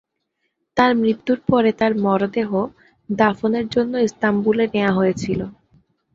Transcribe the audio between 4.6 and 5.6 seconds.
নেওয়া হয়েছিল।